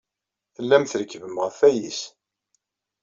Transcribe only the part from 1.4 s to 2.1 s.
ɣef wayis.